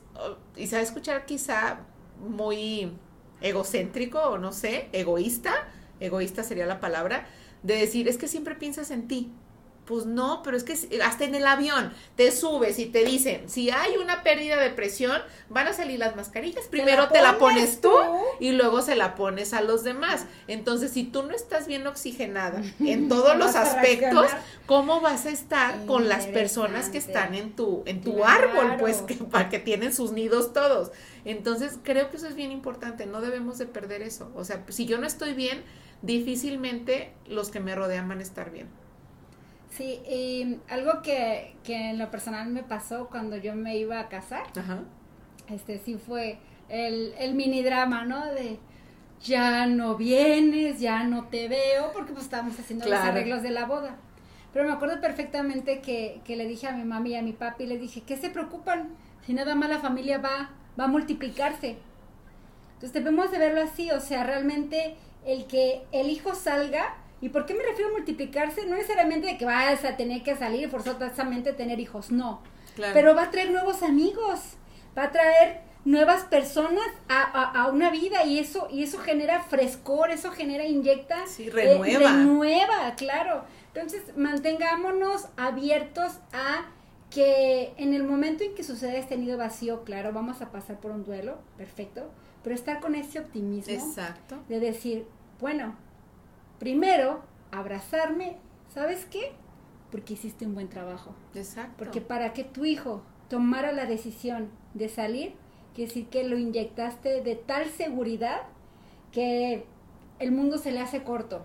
[0.56, 1.80] y sabe escuchar quizá
[2.20, 2.94] muy
[3.42, 5.68] egocéntrico o no sé, egoísta,
[6.00, 7.28] egoísta sería la palabra,
[7.64, 9.32] de decir, es que siempre piensas en ti,
[9.89, 13.71] pues no, pero es que hasta en el avión te subes y te dicen, si
[13.71, 16.67] hay una pérdida de presión, van a salir las mascarillas.
[16.67, 17.91] Primero te la, pones tú,
[18.39, 20.28] y luego se la pones a los demás.
[20.47, 24.28] Entonces, si tú no estás bien oxigenada en todos los aspectos,
[24.67, 28.97] ¿cómo vas a estar con las personas que están en tu en tu árbol, pues
[28.97, 30.91] que para que tienen sus nidos todos?
[31.25, 34.32] Entonces, creo que eso es bien importante, no debemos de perder eso.
[34.36, 35.63] O sea, si yo no estoy bien,
[36.04, 38.67] difícilmente los que me rodean van a estar bien.
[39.69, 44.10] Sí, y algo que, que, en lo personal me pasó cuando yo me iba a
[44.10, 44.43] casar,
[45.49, 48.25] este sí fue el, el mini drama, ¿no?
[48.34, 48.60] De
[49.21, 53.65] ya no vienes, ya no te veo, porque pues estábamos haciendo los arreglos de la
[53.65, 53.97] boda.
[54.53, 57.65] Pero me acuerdo perfectamente que, que le dije a mi mami y a mi papi,
[57.65, 58.89] le dije, ¿qué se preocupan?
[59.25, 61.77] Si nada más la familia va, va a multiplicarse.
[62.73, 67.45] Entonces debemos de verlo así, o sea, realmente el que el hijo salga ¿Y por
[67.45, 68.65] qué me refiero a multiplicarse?
[68.65, 72.41] No necesariamente de que vas a tener que salir forzosamente tener hijos, no.
[72.75, 74.39] Pero va a traer nuevos amigos,
[74.97, 80.32] va a traer nuevas personas a, una vida y eso y eso genera frescor, eso
[80.32, 82.12] genera inyecta, sí, eh, renueva.
[82.12, 83.43] renueva, claro.
[83.73, 86.67] Entonces, mantengámonos abiertos a
[87.10, 90.91] que en el momento en que suceda este nido vacío, claro, vamos a pasar por
[90.91, 92.10] un duelo, perfecto,
[92.43, 94.38] pero estar con ese optimismo Exacto.
[94.47, 95.05] de decir,
[95.39, 95.75] bueno,
[96.60, 98.38] primero, abrazarme,
[98.74, 99.32] ¿sabes qué?
[99.91, 101.15] Porque hiciste un buen trabajo.
[101.34, 101.74] Exacto.
[101.78, 105.34] Porque para que tu hijo tomara la decisión de salir,
[105.74, 108.41] quiere decir que lo inyectaste de tal seguridad
[109.12, 109.65] que
[110.19, 111.41] el mundo se le hace corto.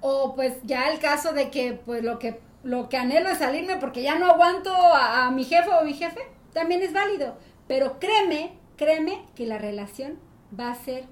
[0.00, 3.76] O pues ya el caso de que pues lo que lo que anhelo es salirme
[3.76, 6.20] porque ya no aguanto a, a mi jefe o mi jefe,
[6.52, 7.36] también es válido.
[7.66, 10.18] Pero créeme, créeme que la relación
[10.58, 11.04] va a ser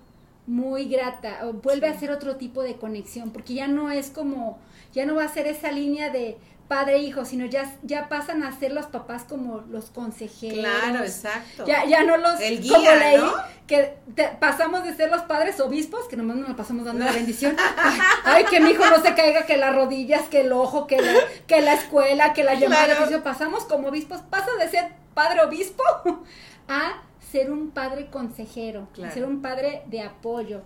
[0.48, 4.58] muy grata, o vuelve a ser otro tipo de conexión, porque ya no es como,
[4.92, 6.36] ya no va a ser esa línea de
[6.68, 10.58] padre-hijo, sino ya, ya pasan a ser los papás como los consejeros.
[10.58, 11.64] Claro, exacto.
[11.66, 13.32] Ya, ya no los, El como guía, leí, ¿no?
[13.66, 17.12] que te- pasamos de ser los padres obispos, que nomás nos la pasamos dando la
[17.12, 17.56] bendición.
[18.24, 21.12] Ay, que mi hijo no se caiga, que las rodillas, que el ojo, que la,
[21.46, 23.22] que la escuela, que la llamada de Claro.
[23.22, 25.82] Pasamos como obispos, pasa de ser padre obispo
[26.68, 29.12] a ser un padre consejero, Claro.
[29.12, 30.62] ser un padre de apoyo.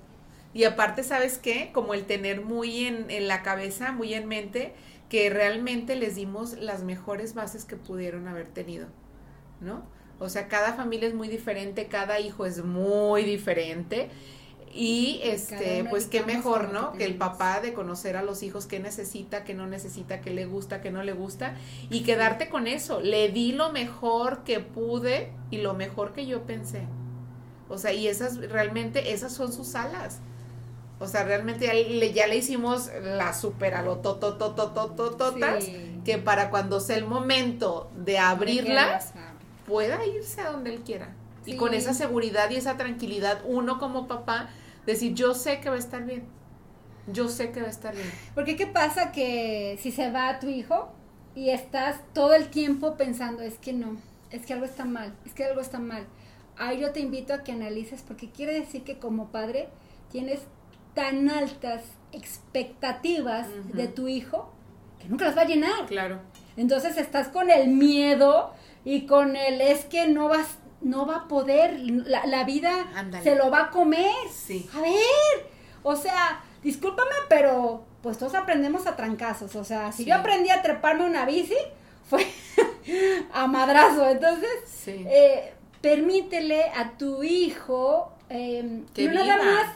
[0.55, 1.71] Y aparte, ¿sabes qué?
[1.73, 4.75] Como el tener muy en, en la cabeza, muy en mente,
[5.09, 8.87] que realmente les dimos las mejores bases que pudieron haber tenido,
[9.61, 9.83] ¿no?
[10.19, 14.09] O sea, cada familia es muy diferente, cada hijo es muy diferente.
[14.75, 16.93] Y este, pues qué mejor, ¿no?
[16.95, 20.47] Que, el papá de conocer a los hijos qué necesita, qué no necesita, qué le
[20.47, 21.55] gusta, qué no le gusta
[21.91, 23.01] y quedarte con eso.
[23.01, 26.87] Le di lo mejor que pude y lo mejor que yo pensé.
[27.69, 30.21] O sea, y esas realmente esas son sus alas.
[30.99, 36.01] O sea, realmente ya le, ya le hicimos la super alotototototototas sí.
[36.05, 39.13] que para cuando sea el momento de abrirlas
[39.67, 41.15] pueda irse a donde él quiera.
[41.45, 41.53] Sí.
[41.53, 44.49] Y con esa seguridad y esa tranquilidad, uno como papá
[44.87, 46.25] decir, yo sé que va a estar bien.
[47.07, 48.11] Yo sé que va a estar bien.
[48.35, 50.93] Porque qué pasa que si se va tu hijo
[51.35, 53.97] y estás todo el tiempo pensando, es que no,
[54.31, 56.07] es que algo está mal, es que algo está mal.
[56.57, 59.69] Ahí yo te invito a que analices porque quiere decir que como padre
[60.11, 60.41] tienes
[60.95, 64.53] tan altas expectativas de tu hijo
[65.01, 65.87] que nunca las va a llenar.
[65.87, 66.21] Claro.
[66.57, 68.53] Entonces estás con el miedo
[68.85, 72.71] y con el es que no vas no va a poder, la, la vida
[73.23, 74.13] se lo va a comer.
[74.33, 74.69] Sí.
[74.75, 74.93] A ver,
[75.83, 79.55] o sea, discúlpame, pero pues todos aprendemos a trancazos.
[79.57, 80.11] O sea, si Sí.
[80.11, 81.57] yo aprendí a treparme una bici,
[82.09, 82.27] fue
[83.33, 84.09] a madrazo.
[84.09, 85.05] Entonces, Sí.
[85.09, 89.67] eh, permítele a tu hijo eh, Que no nada más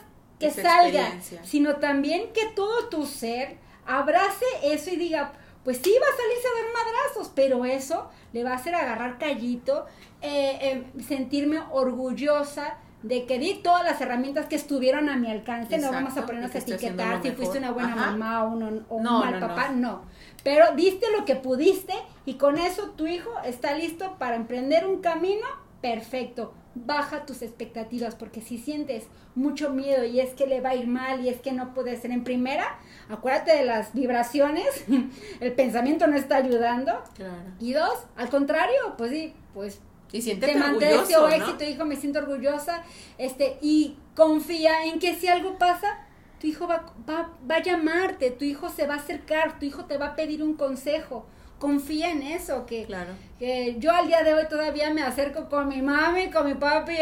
[0.41, 1.13] que salga,
[1.45, 5.33] sino también que todo tu ser abrace eso y diga,
[5.65, 9.19] pues sí, va a salirse a dar madrazos, pero eso le va a hacer agarrar
[9.19, 9.87] callito,
[10.27, 10.59] eh,
[10.97, 15.93] eh, sentirme orgullosa de que di todas las herramientas que estuvieron a mi alcance, no
[15.93, 18.11] vamos a ponernos a etiquetar si fuiste una buena Ajá.
[18.11, 19.47] mamá o un, o un No, mal no, no.
[19.49, 20.03] papá, no.
[20.43, 21.93] Pero diste lo que pudiste
[22.25, 25.47] y con eso tu hijo está listo para emprender un camino
[25.81, 26.53] perfecto.
[26.75, 30.89] Baja tus expectativas porque si sientes mucho miedo y es que le va a ir
[30.89, 34.85] mal y es que no puede ser en primera, acuérdate de las vibraciones,
[35.41, 36.93] el pensamiento no está ayudando.
[37.15, 37.35] Claro.
[37.61, 39.81] Y dos, al contrario, pues sí, pues
[40.13, 41.45] Y siéntete te mandé orgulloso, ese ¿no?
[41.45, 42.83] éxito, hijo, me siento orgullosa,
[43.19, 45.99] este, y confía en que si algo pasa,
[46.41, 49.85] tu hijo va, va, va a llamarte, tu hijo se va a acercar, tu hijo
[49.87, 51.27] te va a pedir un consejo.
[51.59, 53.13] Confía en eso, que, Claro.
[53.39, 56.93] que yo al día de hoy todavía me acerco con mi mami, con mi papi,
[56.93, 56.97] y,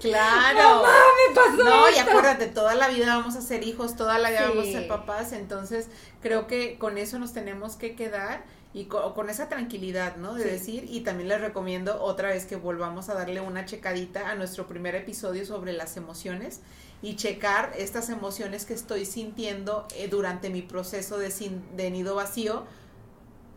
[0.00, 0.58] Claro.
[0.76, 0.92] Mamá,
[1.28, 4.40] me pasó No, y acuérdate, toda la vida vamos a ser hijos, toda la vida
[4.40, 4.48] Sí.
[4.48, 5.88] vamos a ser papás, entonces
[6.20, 8.42] creo que con eso nos tenemos que quedar
[8.72, 10.34] y co- con, esa tranquilidad, ¿no?
[10.34, 10.50] De Sí.
[10.50, 14.66] decir, y también les recomiendo otra vez que volvamos a darle una checadita a nuestro
[14.66, 16.60] primer episodio sobre las emociones
[17.02, 22.14] y checar estas emociones que estoy sintiendo eh, durante mi proceso de, sin, de nido
[22.14, 22.64] vacío,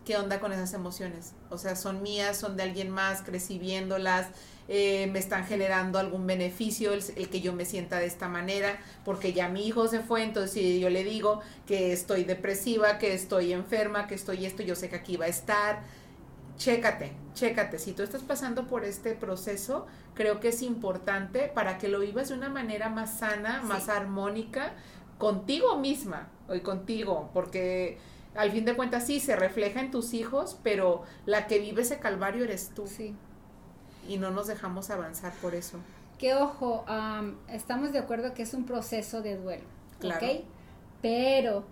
[0.06, 1.34] ¿qué onda con esas emociones?
[1.50, 4.28] O sea, son mías, son de alguien más, crecí viéndolas,
[4.68, 8.80] eh, me están generando algún beneficio el, el que yo me sienta de esta manera,
[9.04, 13.14] porque ya mi hijo se fue, entonces si yo le digo que estoy depresiva, que
[13.14, 15.82] estoy enferma, que estoy esto, yo sé que aquí va a estar.
[16.58, 17.80] Chécate, chécate.
[17.80, 22.30] Si tú estás pasando por este proceso, creo que es importante para que lo vivas
[22.30, 23.68] de una manera más sana, Sí.
[23.68, 24.74] más armónica,
[25.18, 27.98] contigo misma y contigo, porque
[28.36, 32.00] al fin de cuentas sí se refleja en tus hijos, pero la que vive ese
[32.00, 33.16] calvario eres tú Sí.
[34.08, 35.78] Y no nos dejamos avanzar por eso.
[36.18, 39.66] Que ojo, am, estamos de acuerdo que es un proceso de duelo,
[40.00, 40.26] Claro.
[40.26, 40.44] ¿ok?
[41.02, 41.64] Pero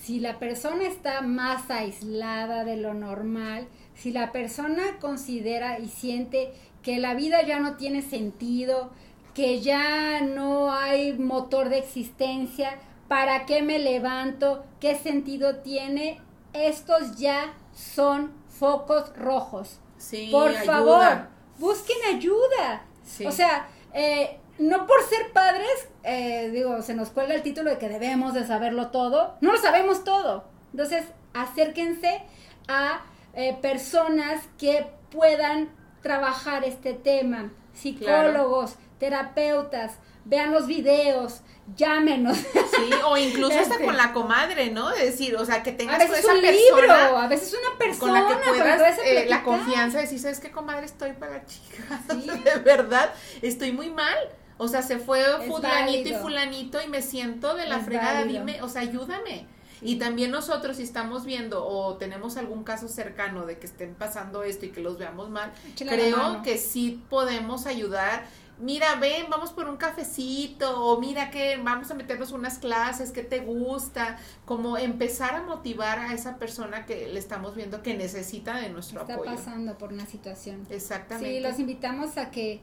[0.00, 6.52] si la persona está más aislada de lo normal, si la persona considera y siente
[6.82, 8.90] que la vida ya no tiene sentido,
[9.34, 14.64] que ya no hay motor de existencia, ¿para qué me levanto?
[14.80, 16.20] ¿Qué sentido tiene?
[16.52, 19.80] Estos ya son focos rojos.
[19.98, 20.62] Sí, Por ayuda.
[20.64, 22.82] favor, busquen ayuda.
[23.04, 23.26] Sí.
[23.26, 27.78] O sea, eh, no por ser padres, eh, digo, se nos cuelga el título de
[27.78, 29.36] que debemos de saberlo todo.
[29.40, 30.44] No lo sabemos todo.
[30.72, 32.22] Entonces, acérquense
[32.66, 35.70] a eh, personas que puedan
[36.02, 41.40] trabajar este tema, psicólogos, terapeutas, vean los videos,
[41.76, 42.36] llámenos.
[42.36, 43.86] Sí, o incluso hasta este.
[43.86, 44.90] con la comadre, ¿no?
[44.90, 47.78] De decir, o sea, que tengas a veces esa un persona libro, a veces una
[47.78, 50.86] persona con la que puedas eh, la confianza de decir, ¿sabes qué, comadre?
[50.86, 52.00] Estoy para la chica.
[52.44, 53.12] de verdad,
[53.42, 54.16] estoy muy mal.
[54.58, 58.68] O sea, se fue fulanito y fulanito y me siento de la fregada, dime, o
[58.68, 59.46] sea, ayúdame.
[59.80, 64.42] Y también nosotros, si estamos viendo o tenemos algún caso cercano de que estén pasando
[64.42, 68.26] esto y que los veamos mal, creo que sí podemos ayudar.
[68.60, 73.22] Mira, ven, vamos por un cafecito, o mira que vamos a meternos unas clases, ¿qué
[73.22, 74.18] te gusta?
[74.44, 79.02] Como empezar a motivar a esa persona que le estamos viendo que necesita de nuestro
[79.02, 79.22] apoyo.
[79.22, 80.66] Está pasando por una situación.
[80.70, 81.36] Exactamente.
[81.36, 82.60] Sí, los invitamos a que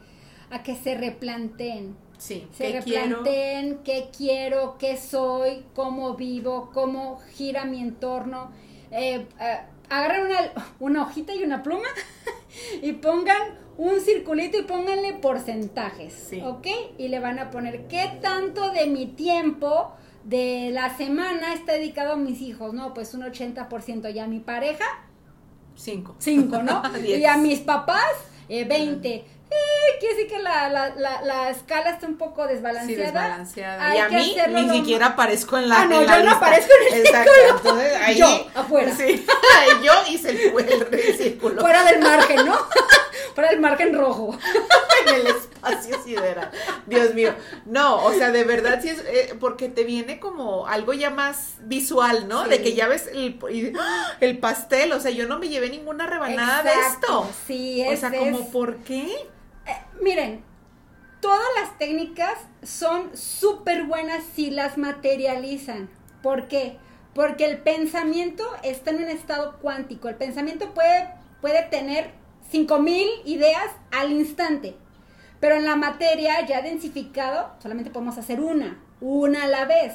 [0.49, 1.95] a que se replanteen.
[2.17, 8.51] Sí, se replanteen qué quiero, qué soy, cómo vivo, cómo gira mi entorno.
[8.91, 11.87] Eh, eh, agarren una, una hojita y una pluma
[12.81, 16.41] y pongan un circulito y pónganle porcentajes, sí.
[16.43, 16.67] ¿ok?
[16.97, 22.13] Y le van a poner qué tanto de mi tiempo de la semana está dedicado
[22.13, 22.93] a mis hijos, ¿no?
[22.93, 24.85] Pues un 80% y a mi pareja.
[25.75, 26.15] Cinco.
[26.19, 26.81] Cinco, ¿no?
[27.05, 28.13] y a mis papás,
[28.49, 32.87] eh, 20 eh, quiere decir que la, la, la, la, escala está un poco desbalanceada.
[32.87, 33.95] Sí, desbalanceada.
[33.95, 37.05] y a mí ni siquiera aparezco en la Ah, no, yo no aparezco en el
[37.05, 38.91] Exacto, entonces ahí, Yo, afuera.
[38.97, 39.25] Sí,
[39.83, 41.61] yo hice el, el, el círculo.
[41.61, 42.57] Fuera del margen, ¿no?
[43.35, 44.35] Fuera del margen rojo.
[45.07, 46.49] en el espacio sideral.
[46.85, 47.35] Dios mío.
[47.65, 51.55] No, o sea, de verdad sí es, eh, porque te viene como algo ya más
[51.61, 52.45] visual, ¿no?
[52.45, 52.49] Sí.
[52.49, 53.39] De que ya ves el,
[54.21, 57.29] el, pastel, o sea, yo no me llevé ninguna rebanada Exacto, de esto.
[57.45, 59.03] Sí, es, O sea, como, ¿por qué?
[59.65, 60.43] Eh, miren,
[61.19, 65.89] todas las técnicas son súper buenas si las materializan.
[66.21, 66.77] ¿Por qué?
[67.13, 70.09] Porque el pensamiento está en un estado cuántico.
[70.09, 71.09] El pensamiento puede,
[71.41, 72.11] puede tener
[72.49, 74.75] 5000 ideas al instante.
[75.39, 79.93] Pero en la materia ya densificado, solamente podemos hacer una, una a la vez.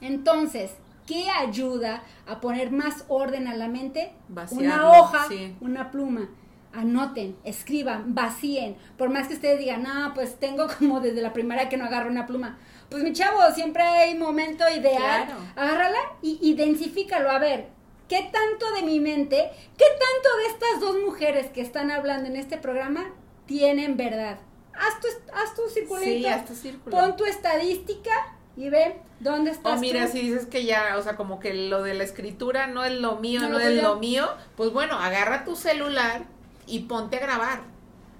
[0.00, 0.72] Entonces,
[1.06, 4.12] ¿qué ayuda a poner más orden a la mente?
[4.28, 5.56] Vaciarlo, una hoja, sí.
[5.60, 6.28] una pluma
[6.74, 8.76] anoten, escriban, vacíen.
[8.98, 12.10] Por más que ustedes digan, no, pues tengo como desde la primaria que no agarro
[12.10, 12.58] una pluma.
[12.90, 15.26] Pues mi chavo, siempre hay momento ideal.
[15.26, 15.40] Claro.
[15.56, 17.30] Agárrala y identifícalo.
[17.30, 17.68] A ver,
[18.08, 22.36] ¿qué tanto de mi mente, qué tanto de estas dos mujeres que están hablando en
[22.36, 23.12] este programa
[23.46, 24.38] tienen verdad?
[24.72, 26.04] Haz tu, haz tu circulito.
[26.04, 26.96] Sí, haz tu círculo.
[26.96, 28.12] Pon tu estadística
[28.56, 29.78] y ve dónde estás.
[29.78, 30.12] O mira, tú?
[30.12, 33.16] si dices que ya, o sea, como que lo de la escritura no es lo
[33.16, 36.24] mío, No, es lo mío, pues bueno, agarra tu celular
[36.66, 37.73] y ponte a grabar.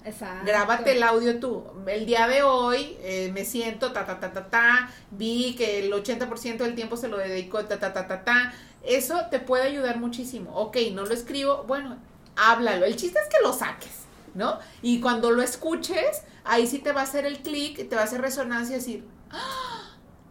[0.05, 0.47] Exacto.
[0.47, 1.65] Grábate el audio tú.
[1.87, 5.93] El día de hoy eh, me siento ta ta ta ta ta, vi que el
[5.93, 8.53] 80% del tiempo se lo dedicó ta ta ta ta ta.
[8.83, 10.55] Eso te puede ayudar muchísimo.
[10.55, 11.97] Ok, no lo escribo, bueno,
[12.37, 12.85] háblalo.
[12.85, 14.59] El chiste es que lo saques, ¿no?
[14.83, 18.05] Y cuando lo escuches, ahí sí te va a hacer el clic, te va a
[18.05, 19.75] hacer resonancia y decir, "Ah,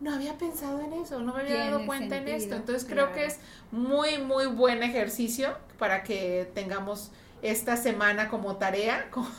[0.03, 2.55] no había pensado en eso, no me había dado cuenta en esto.
[2.55, 3.13] Entonces creo claro.
[3.13, 3.39] que es
[3.71, 7.11] muy, muy buen ejercicio para que tengamos
[7.43, 9.29] esta semana como tarea, como,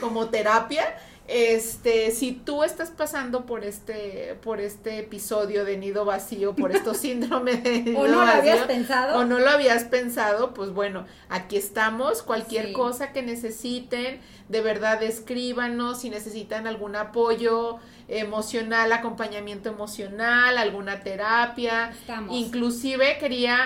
[0.00, 0.84] como terapia.
[1.26, 6.96] Este, si tú estás pasando por este, por este episodio de nido vacío, por estos
[7.04, 9.18] síndromes de nido ¿O no lo habías pensado?
[9.18, 12.22] o no lo habías pensado, pues bueno, aquí estamos.
[12.22, 12.72] Cualquier Sí.
[12.74, 17.78] cosa que necesiten, de verdad escríbanos si necesitan algún apoyo
[18.08, 21.88] emocional, acompañamiento emocional, alguna terapia.
[21.90, 22.36] Estamos.
[22.36, 23.56] Inclusive quería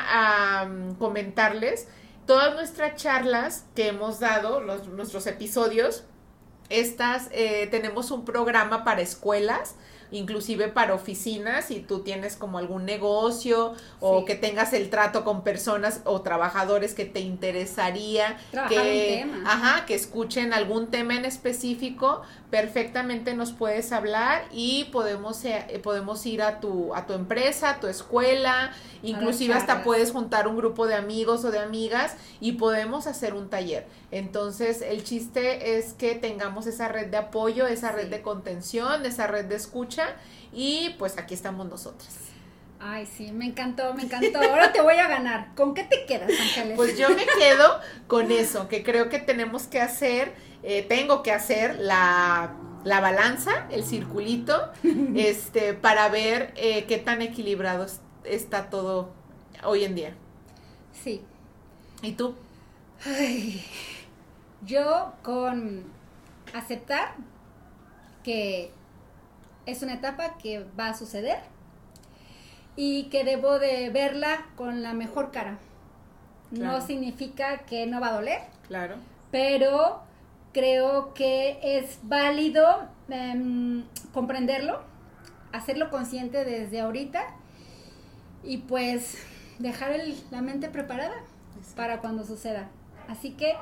[1.01, 1.89] comentarles
[2.29, 6.05] todas nuestras charlas que hemos dado, los, nuestros episodios.
[6.69, 9.77] Estas, eh, tenemos un programa para escuelas,
[10.11, 14.25] inclusive para oficinas, si tú tienes como algún negocio o Sí.
[14.27, 19.51] que tengas el trato con personas o trabajadores que te interesaría Trabajar que, un tema.
[19.53, 26.25] ajá, que escuchen algún tema en específico, perfectamente nos puedes hablar y podemos, eh, podemos
[26.27, 30.87] ir a tu, a tu empresa, a tu escuela, inclusive hasta puedes juntar un grupo
[30.87, 33.87] de amigos o de amigas y podemos hacer un taller.
[34.11, 38.11] Entonces, el chiste es que tengamos esa red de apoyo, esa red Sí.
[38.11, 40.15] de contención, esa red de escucha
[40.53, 42.09] y pues aquí estamos nosotras.
[42.81, 44.39] Ay, sí, me encantó, me encantó.
[44.41, 45.55] Ahora te voy a ganar.
[45.57, 46.77] ¿Con qué te quedas, Ángeles?
[46.77, 50.33] Pues yo me quedo con eso, que creo que tenemos que hacer,
[50.63, 52.55] eh, tengo que hacer la,
[52.85, 54.71] la balanza, el circulito,
[55.17, 59.11] este, para ver eh, qué tan equilibrado es- está todo
[59.65, 60.15] hoy en día.
[61.05, 61.21] Sí.
[62.01, 62.37] ¿Y tú?
[63.05, 63.65] Ay,
[64.65, 65.85] yo con
[66.55, 67.15] aceptar
[68.25, 68.71] que
[69.67, 71.39] es una etapa que va a suceder
[72.77, 75.59] y que debo de verla con la mejor cara.
[76.55, 76.79] Claro.
[76.79, 78.97] No significa que no va a doler, Claro.
[79.31, 80.01] pero
[80.53, 83.85] creo que es válido em,
[84.15, 84.81] comprenderlo,
[85.53, 87.23] hacerlo consciente desde ahorita
[88.43, 89.19] y pues
[89.59, 89.91] dejar
[90.31, 91.17] la mente preparada
[91.77, 92.69] para cuando suceda.
[93.09, 93.55] Así que,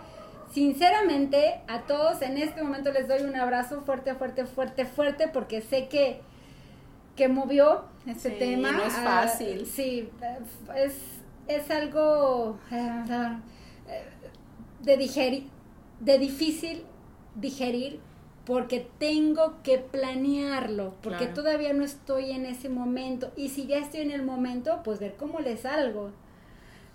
[0.53, 5.61] sinceramente, a todos en este momento les doy un abrazo fuerte, fuerte, fuerte, fuerte, porque
[5.61, 6.21] sé que,
[7.15, 8.73] que movió este tema.
[8.73, 9.67] No es fácil.
[9.67, 10.09] sí,
[10.75, 10.95] es,
[11.49, 13.33] es algo eh,
[14.83, 15.49] de digerir,
[16.01, 16.85] de difícil
[17.35, 18.01] digerir
[18.47, 23.33] porque tengo que planearlo, porque todavía no estoy en ese momento.
[23.37, 26.13] Y si ya estoy en el momento, pues ver cómo le salgo.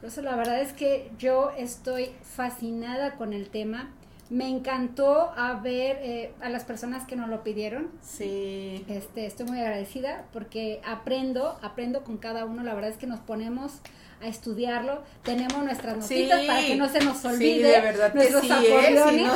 [0.01, 3.91] Por la verdad es que yo estoy fascinada con el tema.
[4.29, 7.89] Me encantó a ver eh, a las personas que nos lo pidieron.
[8.01, 8.83] Sí.
[8.87, 12.63] Este, estoy muy agradecida porque aprendo, aprendo con cada uno.
[12.63, 13.73] La verdad es que nos ponemos
[14.21, 15.03] a estudiarlo.
[15.23, 17.55] Tenemos nuestras notitas para que no se nos olvide.
[17.55, 19.31] Sí, de verdad nuestros que sí, ¿eh?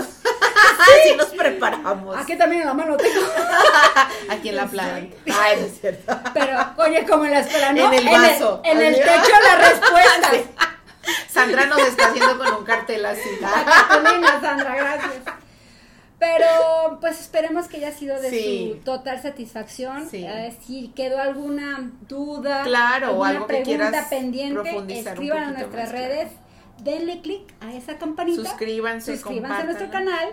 [0.56, 2.18] Nos, nos preparamos.
[2.18, 3.22] Aquí también en la mano tengo.
[4.30, 5.16] Aquí en la planta.
[5.40, 6.18] Ay, es cierto.
[6.34, 7.42] Pero, oye, como en la
[7.74, 7.94] ¿no?
[7.94, 8.62] En el vaso.
[8.64, 10.32] En el, techo la respuesta.
[11.30, 13.30] Sandra nos está haciendo con un cartel así.
[13.42, 15.36] La Sandra, gracias.
[16.18, 20.08] Pero pues esperemos que haya sido de su total satisfacción.
[20.14, 26.32] Eh, si quedó alguna duda, claro, alguna algo pregunta pendiente, escriban a nuestras redes,
[26.82, 30.30] denle clic a esa campanita, suscríbanse, suscríbanse a nuestro canal,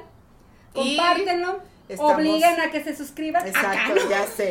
[0.73, 1.61] compártenlo.
[1.99, 3.47] Obliguen a que se suscriban.
[3.47, 4.51] Exacto, ya sé.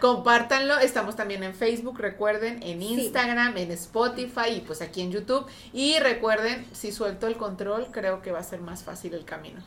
[0.00, 0.78] Compártanlo.
[0.78, 5.46] Estamos también en Facebook, recuerden, en Instagram, en Spotify y pues aquí en YouTube.
[5.72, 9.62] Y recuerden, si suelto el control, creo que va a ser más fácil el camino.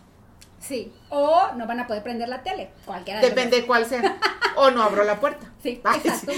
[0.59, 4.17] Sí, o no van a poder prender la tele, cualquiera Depende de cuál sea.
[4.55, 5.45] O no abro la puerta.
[5.61, 6.31] Sí, exacto.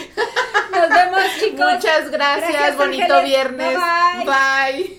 [0.72, 1.74] Nos vemos, chicos.
[1.74, 3.78] Muchas gracias, bonito viernes.
[4.26, 4.99] bye.